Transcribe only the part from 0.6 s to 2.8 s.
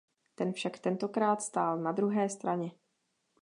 tentokrát stál na druhé straně.